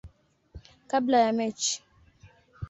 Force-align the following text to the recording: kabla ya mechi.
kabla 0.89 1.17
ya 1.25 1.31
mechi. 1.33 1.83